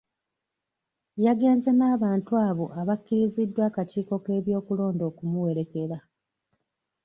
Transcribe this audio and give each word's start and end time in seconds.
Yagenze 1.25 1.69
n'abantu 1.79 2.31
abo 2.47 2.65
abakkiriziddwa 2.81 3.61
akakiiko 3.69 4.15
k'ebyokulonda 4.23 5.03
okumuwerekera. 5.11 5.97